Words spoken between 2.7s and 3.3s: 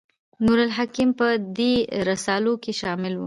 شامل و.